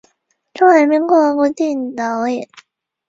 [0.55, 2.49] 中华人民共和国电影导演。